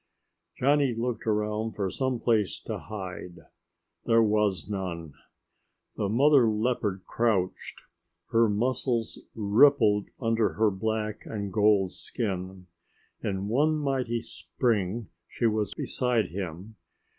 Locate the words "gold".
11.53-11.91